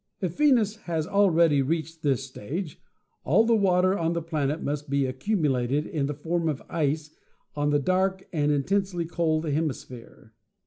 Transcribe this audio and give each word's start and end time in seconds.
If 0.19 0.35
Venus 0.37 0.77
has 0.89 1.05
already 1.05 1.61
reached 1.61 2.01
this 2.01 2.23
stage, 2.23 2.81
all 3.23 3.45
the 3.45 3.55
water 3.55 3.95
on 3.95 4.13
the 4.13 4.21
planet 4.23 4.59
must 4.63 4.89
be 4.89 5.05
accumulated 5.05 5.85
in 5.85 6.07
the 6.07 6.15
form 6.15 6.49
of 6.49 6.59
ice 6.71 7.11
on 7.55 7.69
the 7.69 7.77
dark 7.77 8.27
and 8.33 8.51
intensely 8.51 9.05
cold 9.05 9.45
hemisphere. 9.45 10.33